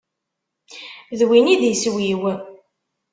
D 1.19 1.21
win 1.27 1.51
i 1.53 1.55
d 1.61 1.63
iswi-w. 1.73 2.23